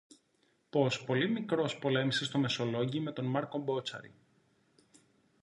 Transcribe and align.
πως 0.69 1.03
πολύ 1.03 1.29
μικρός 1.29 1.79
πολέμησε 1.79 2.25
στο 2.25 2.39
Μεσολόγγι 2.39 2.99
με 2.99 3.11
τον 3.11 3.25
Μάρκο 3.25 3.57
Μπότσαρη. 3.57 4.13